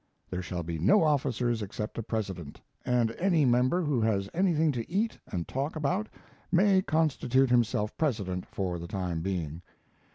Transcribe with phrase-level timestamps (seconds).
[0.31, 4.91] There shall be no officers except a president, and any member who has anything to
[4.91, 6.09] eat and talk about
[6.51, 9.61] may constitute himself president for the time being.